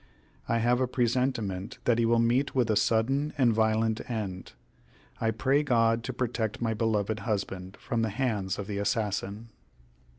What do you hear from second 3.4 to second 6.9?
violent end. I pray God to protect my